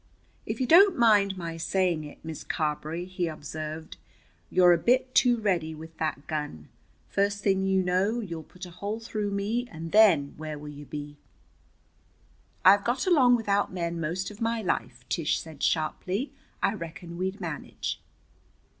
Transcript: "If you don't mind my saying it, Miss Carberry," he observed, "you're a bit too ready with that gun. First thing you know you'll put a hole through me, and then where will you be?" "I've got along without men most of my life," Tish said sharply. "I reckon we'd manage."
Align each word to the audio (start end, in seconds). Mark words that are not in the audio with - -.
"If 0.47 0.59
you 0.59 0.65
don't 0.65 0.97
mind 0.97 1.37
my 1.37 1.57
saying 1.57 2.05
it, 2.05 2.17
Miss 2.25 2.43
Carberry," 2.43 3.05
he 3.05 3.27
observed, 3.27 3.97
"you're 4.49 4.73
a 4.73 4.77
bit 4.79 5.13
too 5.13 5.37
ready 5.39 5.75
with 5.75 5.95
that 5.97 6.25
gun. 6.25 6.69
First 7.07 7.43
thing 7.43 7.67
you 7.67 7.83
know 7.83 8.19
you'll 8.19 8.41
put 8.41 8.65
a 8.65 8.71
hole 8.71 8.99
through 8.99 9.29
me, 9.29 9.67
and 9.71 9.91
then 9.91 10.33
where 10.37 10.57
will 10.57 10.69
you 10.69 10.85
be?" 10.87 11.17
"I've 12.65 12.83
got 12.83 13.05
along 13.05 13.35
without 13.35 13.71
men 13.71 13.99
most 14.01 14.31
of 14.31 14.41
my 14.41 14.59
life," 14.63 15.05
Tish 15.07 15.39
said 15.39 15.61
sharply. 15.61 16.31
"I 16.63 16.73
reckon 16.73 17.15
we'd 17.19 17.39
manage." 17.39 18.01